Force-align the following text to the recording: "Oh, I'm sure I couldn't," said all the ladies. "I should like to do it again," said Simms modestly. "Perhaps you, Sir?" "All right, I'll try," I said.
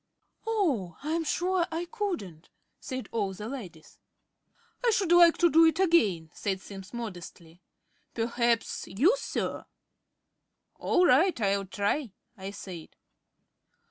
"Oh, 0.47 0.97
I'm 1.03 1.23
sure 1.23 1.67
I 1.71 1.85
couldn't," 1.85 2.49
said 2.79 3.07
all 3.11 3.33
the 3.33 3.47
ladies. 3.47 3.99
"I 4.83 4.89
should 4.89 5.11
like 5.11 5.37
to 5.37 5.47
do 5.51 5.63
it 5.65 5.79
again," 5.79 6.31
said 6.33 6.59
Simms 6.59 6.91
modestly. 6.91 7.61
"Perhaps 8.15 8.87
you, 8.87 9.15
Sir?" 9.19 9.63
"All 10.79 11.05
right, 11.05 11.39
I'll 11.39 11.67
try," 11.67 12.13
I 12.35 12.49
said. 12.49 12.95